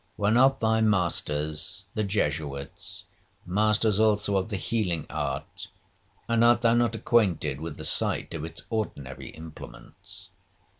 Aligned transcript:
Were 0.17 0.31
not 0.31 0.59
thy 0.59 0.81
masters, 0.81 1.85
the 1.93 2.03
Jesuits, 2.03 3.05
masters 3.45 3.99
also 3.99 4.35
of 4.35 4.49
the 4.49 4.57
healing 4.57 5.05
art, 5.11 5.67
and 6.27 6.43
art 6.43 6.61
thou 6.61 6.73
not 6.73 6.95
acquainted 6.95 7.61
with 7.61 7.77
the 7.77 7.85
sight 7.85 8.33
of 8.33 8.43
its 8.43 8.63
ordinary 8.71 9.27
implements? 9.29 10.31